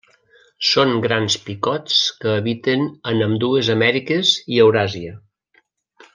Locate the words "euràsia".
4.65-5.15